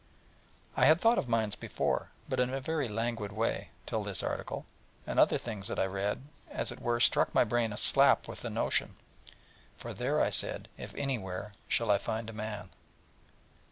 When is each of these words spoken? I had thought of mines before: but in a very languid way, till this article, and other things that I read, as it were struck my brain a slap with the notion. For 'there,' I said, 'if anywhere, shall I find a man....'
I 0.75 0.87
had 0.87 0.99
thought 0.99 1.19
of 1.19 1.29
mines 1.29 1.55
before: 1.55 2.09
but 2.27 2.39
in 2.39 2.51
a 2.51 2.59
very 2.59 2.87
languid 2.87 3.31
way, 3.31 3.69
till 3.85 4.03
this 4.03 4.23
article, 4.23 4.65
and 5.05 5.19
other 5.19 5.37
things 5.37 5.67
that 5.67 5.77
I 5.77 5.85
read, 5.85 6.23
as 6.49 6.71
it 6.71 6.81
were 6.81 6.99
struck 6.99 7.35
my 7.35 7.43
brain 7.43 7.71
a 7.71 7.77
slap 7.77 8.27
with 8.27 8.41
the 8.41 8.49
notion. 8.49 8.95
For 9.77 9.93
'there,' 9.93 10.19
I 10.19 10.31
said, 10.31 10.69
'if 10.75 10.91
anywhere, 10.95 11.53
shall 11.67 11.91
I 11.91 11.99
find 11.99 12.31
a 12.31 12.33
man....' 12.33 12.71